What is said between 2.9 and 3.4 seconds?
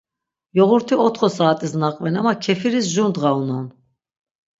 jur ndğa